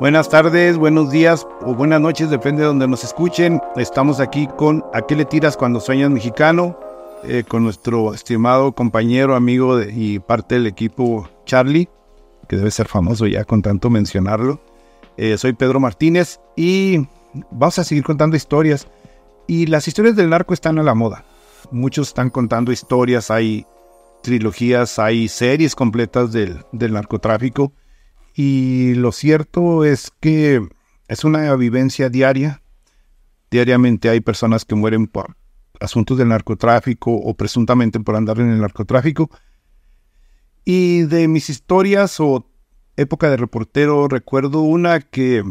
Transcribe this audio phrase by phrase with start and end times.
[0.00, 3.60] Buenas tardes, buenos días o buenas noches, depende de donde nos escuchen.
[3.74, 6.78] Estamos aquí con ¿A qué le tiras cuando sueñas mexicano?
[7.24, 11.88] Eh, con nuestro estimado compañero, amigo y parte del equipo Charlie,
[12.48, 14.60] que debe ser famoso ya con tanto mencionarlo.
[15.16, 17.08] Eh, soy Pedro Martínez y
[17.50, 18.86] vamos a seguir contando historias.
[19.48, 21.24] Y las historias del narco están a la moda.
[21.72, 23.66] Muchos están contando historias, hay
[24.22, 27.72] trilogías, hay series completas del, del narcotráfico.
[28.40, 30.64] Y lo cierto es que
[31.08, 32.62] es una vivencia diaria.
[33.50, 35.36] Diariamente hay personas que mueren por
[35.80, 39.28] asuntos del narcotráfico o presuntamente por andar en el narcotráfico.
[40.64, 42.48] Y de mis historias o
[42.96, 45.42] época de reportero recuerdo una que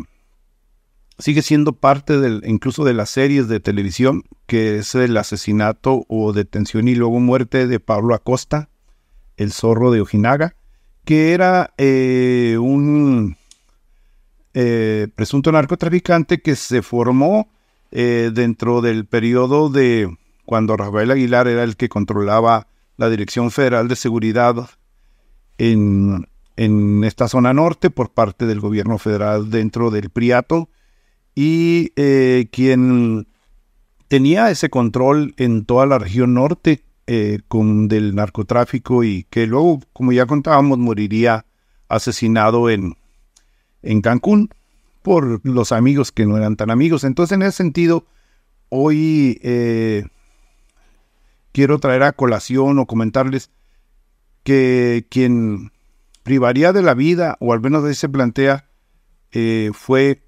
[1.19, 6.31] sigue siendo parte del, incluso de las series de televisión, que es el asesinato o
[6.31, 8.69] detención y luego muerte de Pablo Acosta,
[9.35, 10.55] el zorro de Ojinaga
[11.07, 13.37] que era eh, un
[14.53, 17.47] eh, presunto narcotraficante que se formó
[17.91, 20.13] eh, dentro del periodo de
[20.43, 24.69] cuando Rafael Aguilar era el que controlaba la Dirección Federal de Seguridad
[25.57, 30.67] en, en esta zona norte por parte del gobierno federal dentro del Priato
[31.33, 31.91] y
[32.51, 33.29] quien
[34.09, 39.79] tenía ese control en toda la región norte eh, con del narcotráfico y que luego,
[39.93, 41.45] como ya contábamos, moriría
[41.87, 42.97] asesinado en,
[43.81, 44.49] en Cancún
[45.03, 47.05] por los amigos que no eran tan amigos.
[47.05, 48.05] Entonces, en ese sentido,
[48.67, 50.03] hoy eh,
[51.53, 53.51] quiero traer a colación o comentarles
[54.43, 55.71] que quien
[56.23, 58.65] privaría de la vida, o al menos ahí se plantea,
[59.31, 60.21] eh, fue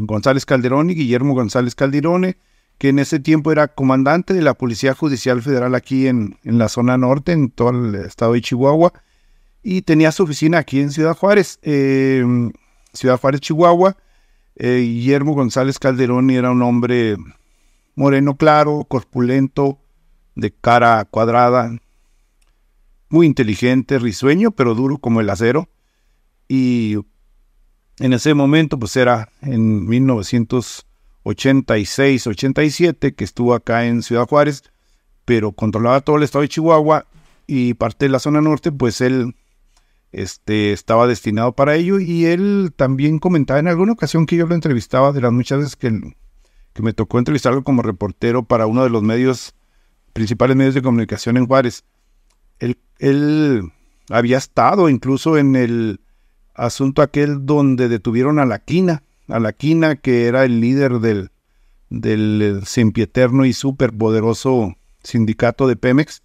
[0.00, 2.38] González Calderón y Guillermo González Calderone,
[2.80, 6.96] que en ese tiempo era comandante de la Policía Judicial Federal aquí en, la zona
[6.96, 8.94] norte, en todo el estado de Chihuahua,
[9.62, 12.24] y tenía su oficina aquí en Ciudad Juárez, eh,
[12.94, 13.98] Ciudad Juárez, Chihuahua.
[14.56, 17.18] Eh, Guillermo González Calderón era un hombre
[17.96, 19.78] moreno claro, corpulento,
[20.34, 21.76] de cara cuadrada,
[23.10, 25.68] muy inteligente, risueño, pero duro como el acero.
[26.48, 26.96] Y
[27.98, 30.86] en ese momento, pues era en 1900
[31.22, 34.64] 86, 87, que estuvo acá en Ciudad Juárez,
[35.24, 37.06] pero controlaba todo el estado de Chihuahua
[37.46, 39.34] y parte de la zona norte, pues él
[40.12, 44.54] este, estaba destinado para ello y él también comentaba en alguna ocasión que yo lo
[44.54, 46.14] entrevistaba, de las muchas veces que,
[46.72, 49.54] que me tocó entrevistarlo como reportero para uno de los medios,
[50.12, 51.84] principales medios de comunicación en Juárez.
[52.58, 53.72] Él, él
[54.08, 56.00] había estado incluso en el
[56.54, 61.30] asunto aquel donde detuvieron a la quina, a la quina, que era el líder del,
[61.88, 66.22] del sempieterno y superpoderoso sindicato de Pemex,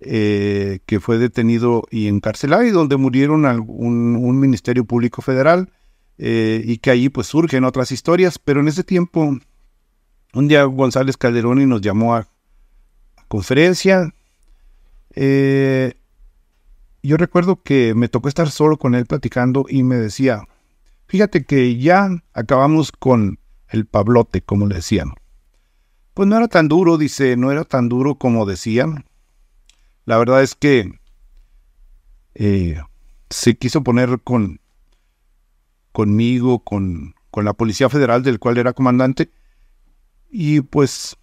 [0.00, 5.70] eh, que fue detenido y encarcelado y donde murieron un, ministerio público federal
[6.16, 9.36] eh, y que allí pues surgen otras historias, pero en ese tiempo
[10.32, 12.28] un día González Calderón y nos llamó a,
[13.30, 14.12] conferencia.
[15.14, 15.94] Eh,
[17.02, 20.42] yo recuerdo que me tocó estar solo con él platicando y me decía,
[21.10, 25.14] Fíjate que ya acabamos con el Pablote, como le decían.
[26.14, 29.06] Pues no era tan duro, dice, no era tan duro como decían.
[30.04, 31.00] La verdad es que
[32.34, 32.80] eh,
[33.28, 34.60] se quiso poner con
[35.90, 39.32] conmigo, con, con la Policía Federal, del cual era comandante,
[40.30, 41.16] y pues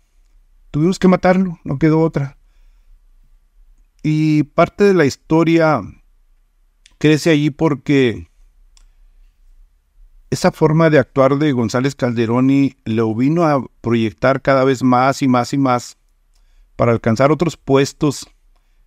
[0.70, 2.38] tuvimos que matarlo, no quedó otra.
[4.04, 5.82] Y parte de la historia
[6.98, 8.28] crece allí porque
[10.30, 15.28] esa forma de actuar de González Calderoni lo vino a proyectar cada vez más y
[15.28, 15.98] más y más
[16.76, 18.28] para alcanzar otros puestos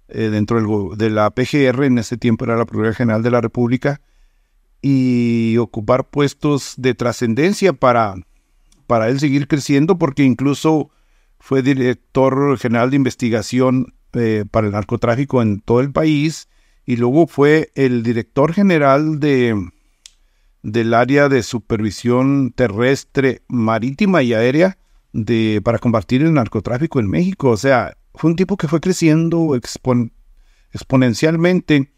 [0.08, 4.00] eh, dentro de la PGR, en ese tiempo era la Procuraduría General de la República,
[4.82, 8.14] y ocupar puestos de trascendencia para,
[8.86, 10.90] para él seguir creciendo, porque incluso
[11.38, 16.48] fue director general de investigación eh, para el narcotráfico en todo el país,
[16.86, 19.70] y luego fue el director general de
[20.62, 24.78] del área de supervisión terrestre, marítima y aérea
[25.12, 27.50] de, para combatir el narcotráfico en México.
[27.50, 29.58] O sea, fue un tipo que fue creciendo
[30.72, 31.90] exponencialmente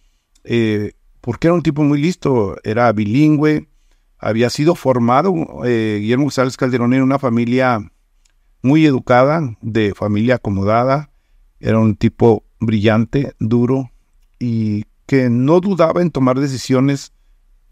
[0.44, 3.68] eh, porque era un tipo muy listo, era bilingüe,
[4.18, 5.34] había sido formado,
[5.64, 7.92] eh, Guillermo González Calderón en una familia
[8.60, 11.10] muy educada, de familia acomodada,
[11.60, 13.90] era un tipo brillante, duro
[14.38, 17.12] y que no dudaba en tomar decisiones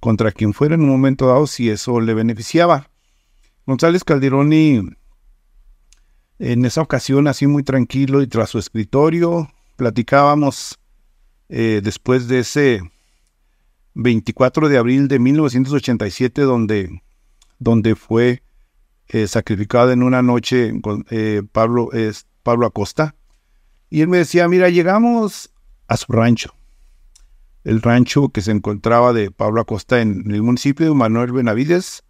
[0.00, 2.91] contra quien fuera en un momento dado si eso le beneficiaba.
[3.67, 4.81] González Calderoni
[6.41, 10.79] en esa ocasión así muy tranquilo y tras su escritorio platicábamos
[11.50, 12.81] eh, después de ese
[13.94, 17.02] 24 de abril de 1987, donde,
[17.58, 18.43] donde fue
[19.08, 20.73] eh, sacrificado en una noche
[21.11, 21.91] eh, Pablo,
[22.43, 23.14] Pablo Acosta.
[23.91, 25.50] Y él me decía, mira, llegamos
[25.88, 26.55] a su rancho.
[27.65, 32.05] El rancho que se encontraba de Pablo Acosta en el municipio de Manuel Benavides,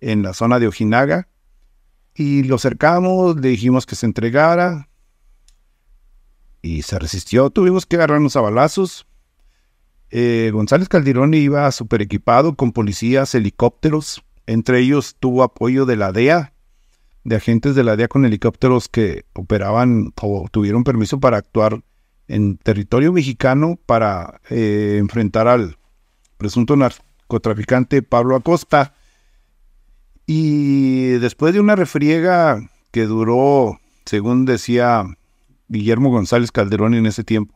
[0.00, 1.28] en la zona de Ojinaga.
[2.14, 4.88] Y lo cercamos, le dijimos que se entregara.
[6.60, 7.50] Y se resistió.
[7.50, 9.06] Tuvimos que agarrarnos a balazos.
[10.10, 14.22] Eh, González Calderón iba super equipado con policías, helicópteros.
[14.46, 16.52] Entre ellos tuvo apoyo de la DEA,
[17.24, 21.82] de agentes de la DEA con helicópteros que operaban o tuvieron permiso para actuar
[22.32, 25.76] en territorio mexicano para eh, enfrentar al
[26.38, 28.94] presunto narcotraficante Pablo Acosta.
[30.26, 35.04] Y después de una refriega que duró, según decía
[35.68, 37.54] Guillermo González Calderón en ese tiempo,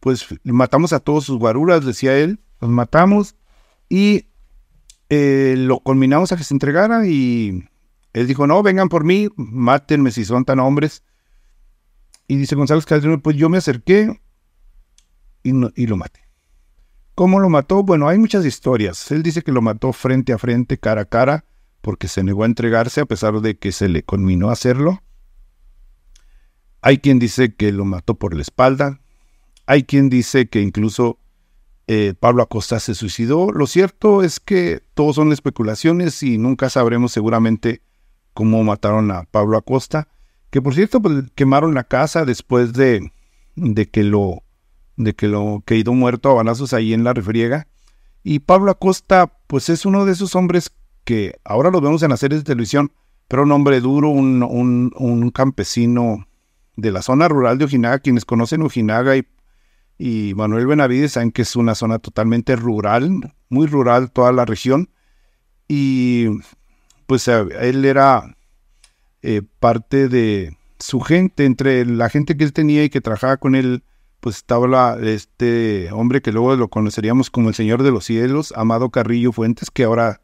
[0.00, 3.36] pues matamos a todos sus guaruras, decía él, los matamos
[3.90, 4.28] y
[5.10, 7.64] eh, lo culminamos a que se entregara y
[8.14, 11.02] él dijo, no, vengan por mí, mátenme si son tan hombres.
[12.28, 14.20] Y dice González Calderón, pues yo me acerqué
[15.42, 16.20] y, lo maté.
[17.14, 17.82] ¿Cómo lo mató?
[17.82, 19.10] Bueno, hay muchas historias.
[19.12, 21.44] Él dice que lo mató frente a frente, cara a cara,
[21.80, 25.02] porque se negó a entregarse a pesar de que se le conminó a hacerlo.
[26.82, 29.00] Hay quien dice que lo mató por la espalda.
[29.66, 31.18] Hay quien dice que incluso
[31.86, 33.52] eh, Pablo Acosta se suicidó.
[33.52, 37.82] Lo cierto es que todos son especulaciones y nunca sabremos seguramente
[38.34, 40.08] cómo mataron a Pablo Acosta.
[40.50, 43.12] Que por cierto, pues, quemaron la casa después de,
[43.56, 44.42] de que lo
[44.96, 47.68] de que lo quedó muerto a balazos ahí en la refriega.
[48.22, 50.72] Y Pablo Acosta, pues es uno de esos hombres
[51.04, 52.92] que ahora lo vemos en las series de televisión,
[53.28, 56.26] pero un hombre duro, un, un, un campesino
[56.76, 57.98] de la zona rural de Ojinaga.
[57.98, 59.26] Quienes conocen Ojinaga y
[59.98, 64.90] y Manuel Benavides saben que es una zona totalmente rural, muy rural toda la región.
[65.68, 66.26] Y
[67.06, 68.35] pues él era
[69.22, 73.54] eh, parte de su gente, entre la gente que él tenía y que trabajaba con
[73.54, 73.82] él,
[74.20, 78.90] pues estaba este hombre que luego lo conoceríamos como el Señor de los Cielos, Amado
[78.90, 80.20] Carrillo Fuentes, que ahora,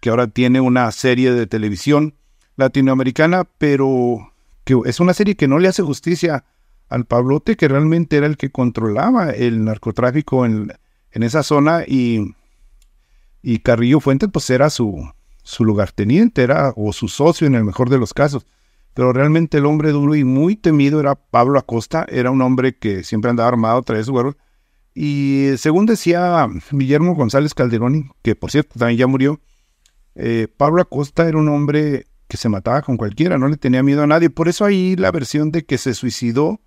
[0.00, 2.14] que ahora tiene una serie de televisión
[2.56, 4.32] latinoamericana, pero
[4.64, 6.44] que es una serie que no le hace justicia
[6.88, 10.72] al Pablote, que realmente era el que controlaba el narcotráfico en,
[11.12, 12.34] esa zona y,
[13.42, 15.10] y, Carrillo Fuentes pues era su,
[15.50, 18.46] su lugarteniente, era o su socio en el mejor de los casos.
[18.94, 23.04] Pero realmente el hombre duro y muy temido era Pablo Acosta, era un hombre que
[23.04, 24.36] siempre andaba armado, traía su.
[24.94, 29.40] Y según decía Guillermo González Calderoni, que por cierto también ya murió,
[30.14, 34.02] eh, Pablo Acosta era un hombre que se mataba con cualquiera, no le tenía miedo
[34.02, 34.30] a nadie.
[34.30, 36.60] Por eso ahí la versión de que se suicidó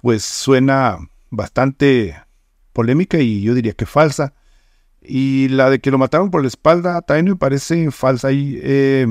[0.00, 0.98] pues suena
[1.30, 2.16] bastante
[2.72, 4.34] polémica y yo diría que falsa.
[5.10, 8.30] Y la de que lo mataron por la espalda también me parece falsa.
[8.30, 9.06] Y, eh,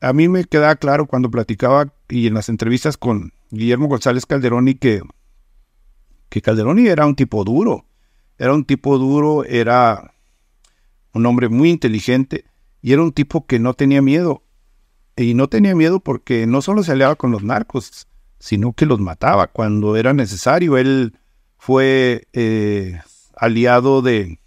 [0.00, 4.74] a mí me queda claro cuando platicaba y en las entrevistas con Guillermo González Calderoni
[4.74, 5.02] que,
[6.28, 7.86] que Calderoni era un tipo duro.
[8.38, 10.12] Era un tipo duro, era
[11.14, 12.44] un hombre muy inteligente
[12.82, 14.42] y era un tipo que no tenía miedo.
[15.16, 18.06] Y no tenía miedo porque no solo se aliaba con los narcos,
[18.38, 20.76] sino que los mataba cuando era necesario.
[20.76, 21.18] Él
[21.56, 23.00] fue eh,
[23.36, 24.40] aliado de,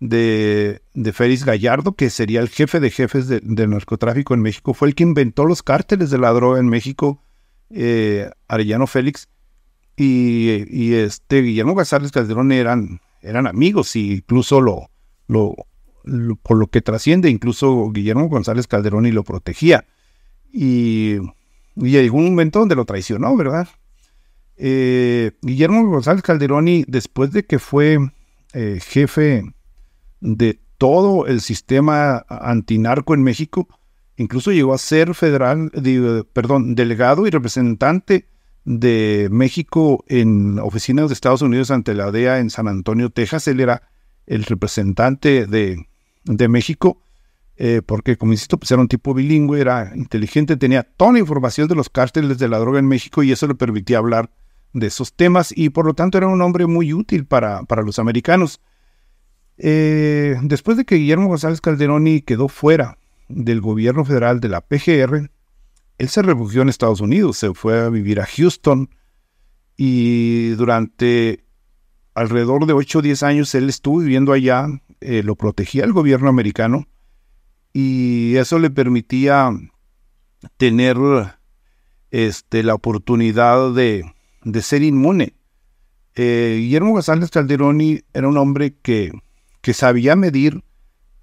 [0.00, 0.80] de,
[1.12, 4.74] Félix Gallardo, que sería el jefe de jefes del narcotráfico en México.
[4.74, 7.22] Fue el que inventó los cárteles de la droga en México,
[7.70, 9.28] eh, Arellano Félix.
[9.96, 14.90] Y, este Guillermo González Calderón eran, eran amigos, y incluso lo,
[15.28, 15.54] lo,
[16.42, 19.84] por lo que trasciende, incluso Guillermo González Calderón y lo protegía.
[20.52, 21.18] Y
[21.76, 23.68] y llegó un momento donde lo traicionó, ¿verdad?
[24.56, 27.98] Eh, Guillermo González Calderoni, después de que fue
[28.52, 29.42] eh, jefe
[30.20, 33.68] de todo el sistema antinarco en México,
[34.16, 35.70] incluso llegó a ser federal,
[36.32, 38.28] perdón, delegado y representante
[38.64, 43.48] de México en oficinas de Estados Unidos ante la DEA en San Antonio, Texas.
[43.48, 43.82] Él era
[44.26, 45.86] el representante de,
[46.24, 47.04] de México
[47.56, 51.68] eh, porque como insisto, pues era un tipo bilingüe, era inteligente, tenía toda la información
[51.68, 54.30] de los cárteles de la droga en México y eso le permitía hablar
[54.74, 57.98] de esos temas y por lo tanto era un hombre muy útil para, para los
[57.98, 58.60] americanos.
[59.56, 65.30] Eh, después de que Guillermo González Calderoni quedó fuera del gobierno federal de la PGR,
[65.98, 68.90] él se refugió en Estados Unidos, se fue a vivir a Houston
[69.76, 71.44] y durante
[72.14, 74.66] alrededor de 8 o 10 años él estuvo viviendo allá,
[75.00, 76.86] eh, lo protegía el gobierno americano
[77.72, 79.50] y eso le permitía
[80.56, 80.96] tener
[82.10, 84.04] este, la oportunidad de,
[84.62, 85.34] ser inmune.
[86.14, 89.12] Eh, Guillermo González Calderoni era un hombre que,
[89.60, 90.62] que sabía medir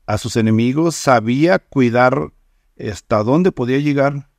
[0.06, 2.34] a sus enemigos, sabía cuidar
[2.78, 4.30] hasta dónde podía llegar,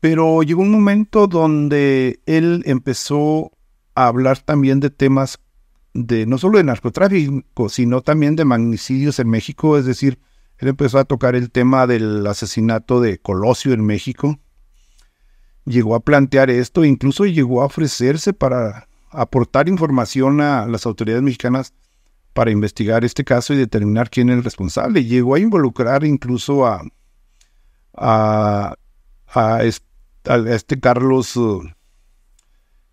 [0.00, 3.52] pero llegó un momento donde él empezó
[3.94, 5.38] a hablar también de temas
[5.94, 10.18] de no solo de narcotráfico, sino también de magnicidios en México, es decir,
[10.58, 14.38] él empezó a tocar el tema del asesinato de Colosio en México,
[15.64, 21.74] llegó a plantear esto, incluso llegó a ofrecerse para aportar información a las autoridades mexicanas
[22.32, 25.04] para investigar este caso y determinar quién es el responsable.
[25.04, 26.82] Llegó a involucrar incluso a,
[27.94, 28.74] a,
[29.34, 31.38] a, este, Carlos,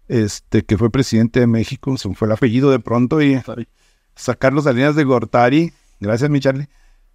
[0.07, 4.65] este, que fue presidente de México, se fue el apellido de pronto, y a Carlos
[4.65, 6.67] Salinas de Gortari, gracias mi Charlie.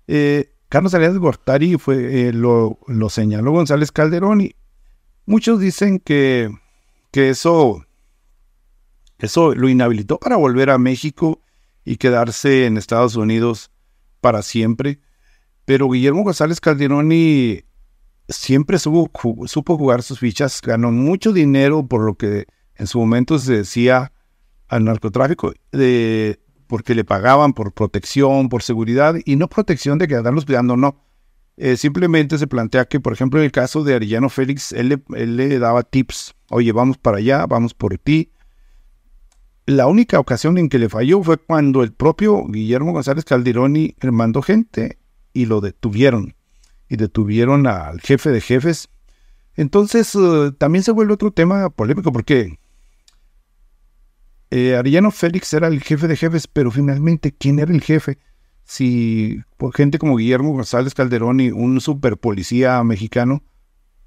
[0.07, 4.55] Eh, Carlos Salinas de Gortari fue, eh, lo, lo señaló González Calderón y
[5.27, 6.51] Muchos dicen que,
[7.11, 7.85] que eso,
[9.19, 11.41] eso lo inhabilitó para volver a México
[11.85, 13.71] y quedarse en Estados Unidos
[14.21, 15.01] para siempre.
[15.65, 17.65] Pero Guillermo González Calderoni
[18.29, 19.11] siempre supo,
[19.47, 24.13] supo jugar sus fichas, ganó mucho dinero por lo que en su momento se decía
[24.69, 30.45] al narcotráfico, de, porque le pagaban por protección, por seguridad, y no protección de quedarlos
[30.45, 31.01] cuidando, no.
[31.57, 35.59] Eh, simplemente se plantea que, por ejemplo, en el caso de Arellano Félix, él le,
[35.59, 38.33] daba tips, oye, vamos para allá, vamos por ti.
[39.67, 44.43] La única ocasión en que le falló fue cuando el propio Guillermo González Calderoni mandó
[44.43, 44.99] gente
[45.33, 46.35] y lo detuvieron.
[46.89, 48.89] Y detuvieron al jefe de jefes.
[49.55, 52.59] Entonces, eh, también se vuelve otro tema polémico porque
[54.51, 58.19] eh, Arellano Félix era el jefe de jefes, pero finalmente, ¿quién era el jefe?
[58.65, 59.41] Si
[59.75, 63.43] gente como Guillermo González Calderón y un super policía mexicano,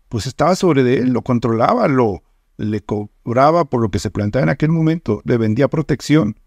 [0.10, 2.24] pues estaba sobre él, lo controlaba, lo
[2.58, 6.40] le cobraba por lo que se planteaba en aquel momento, le vendía protección.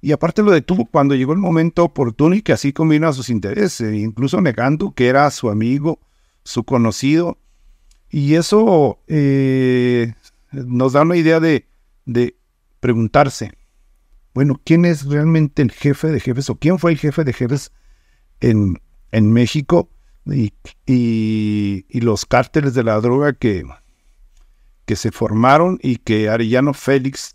[0.00, 3.94] Y aparte lo detuvo cuando llegó el momento oportuno y que así combina sus intereses,
[3.94, 6.00] incluso negando que era su amigo,
[6.42, 7.36] su conocido.
[8.08, 10.14] Y eso eh,
[10.52, 11.66] nos da una idea de,
[12.06, 12.36] de
[12.80, 13.52] preguntarse,
[14.34, 17.72] bueno, ¿quién es realmente el jefe de jefes o quién fue el jefe de jefes
[18.40, 19.90] en, en México
[20.26, 20.52] y,
[20.86, 23.64] y, los cárteles de la droga que,
[24.84, 27.34] que se formaron y que Arellano Félix,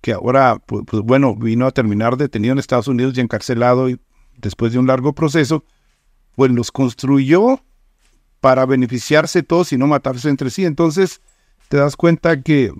[0.00, 4.00] que ahora, pues, pues, bueno, vino a terminar detenido en Estados Unidos y encarcelado y
[4.38, 5.64] después de un largo proceso,
[6.34, 7.62] pues los construyó
[8.40, 10.64] para beneficiarse todos y no matarse entre sí.
[10.64, 11.20] Entonces,
[11.68, 12.72] te das cuenta que,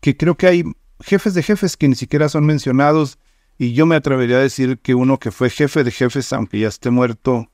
[0.00, 0.64] que creo que hay
[1.00, 3.18] jefes de jefes que ni siquiera son mencionados
[3.58, 6.68] y yo me atrevería a decir que uno que fue jefe de jefes, aunque ya
[6.68, 7.50] esté muerto,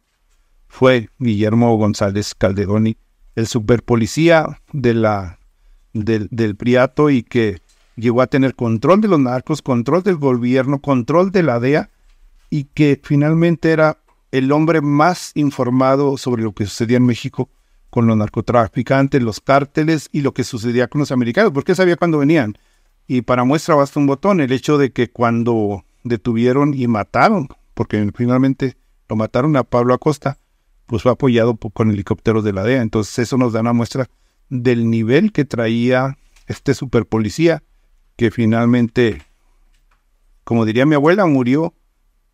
[0.69, 2.97] fue Guillermo González Calderoni,
[3.37, 5.39] el superpolicía de la,
[5.93, 7.61] del, del Priato y que
[7.97, 11.91] llegó a tener control de los narcos, control del gobierno, control de la DEA
[12.51, 13.99] y que finalmente era
[14.31, 17.49] el hombre más informado sobre lo que sucedía en México
[17.89, 22.19] con los narcotraficantes, los cárteles y lo que sucedía con los americanos, porque sabía cuándo
[22.19, 22.59] venían.
[23.07, 28.11] Y para muestra basta un botón, el hecho de que cuando detuvieron y mataron, porque
[28.15, 28.77] finalmente
[29.09, 30.39] lo mataron a Pablo Acosta,
[30.87, 32.83] pues fue apoyado con helicópteros de la DEA.
[32.83, 34.09] Entonces eso nos da una muestra
[34.49, 37.63] del nivel que traía este super policía,
[38.17, 39.23] que finalmente,
[40.45, 41.75] como diría mi abuela, murió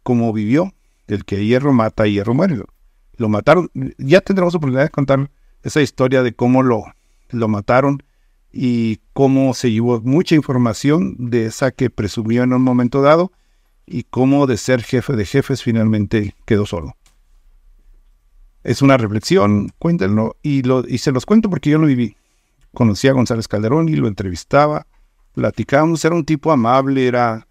[0.03, 0.73] como vivió.
[1.07, 2.63] El que hierro mata, hierro muere.
[3.17, 3.71] Lo mataron.
[3.99, 5.31] Ya tendremos oportunidad de contar
[5.65, 6.85] esa historia de cómo lo,
[7.31, 8.03] lo mataron
[8.53, 13.33] y cómo se llevó mucha información de esa que presumió en un momento dado
[13.87, 16.97] y cómo de ser jefe de jefes finalmente quedó solo.
[18.63, 22.17] Es una reflexión, cuéntenlo, y, lo, y se los cuento porque yo lo viví.
[22.75, 24.87] Conocí a González Calderón y lo entrevistaba,
[25.33, 27.47] platicábamos, era un tipo amable, era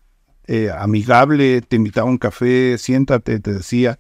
[0.48, 4.00] eh, amigable, te invitaba a un café, siéntate, te decía,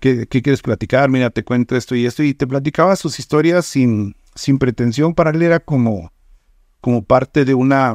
[0.00, 1.08] ¿qué, ¿qué, quieres platicar?
[1.08, 5.30] Mira, te cuento esto y esto, y te platicaba sus historias sin, sin pretensión, para
[5.30, 6.12] él era como,
[6.80, 7.94] como parte de una,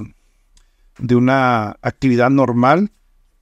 [1.00, 2.92] de una actividad normal,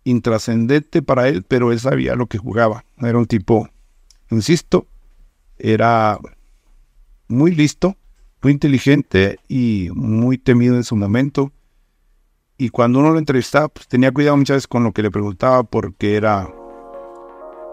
[0.04, 2.86] intrascendente para él, pero él sabía lo que jugaba.
[2.98, 3.70] Era un tipo,
[4.30, 4.88] insisto,
[5.58, 6.20] era
[7.28, 7.96] muy listo,
[8.42, 11.52] muy inteligente y muy temido en su momento.
[12.58, 15.64] Y cuando uno lo entrevistaba, pues tenía cuidado muchas veces con lo que le preguntaba
[15.64, 16.54] porque era,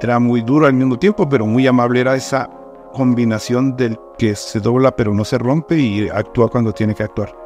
[0.00, 2.00] era muy duro al mismo tiempo, pero muy amable.
[2.00, 2.48] Era esa
[2.92, 7.39] combinación del que se dobla pero no se rompe y actúa cuando tiene que actuar.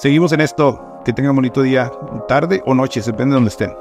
[0.00, 1.02] Seguimos en esto.
[1.04, 1.92] Que tengan bonito día,
[2.26, 3.74] tarde o noche, depende de donde estén.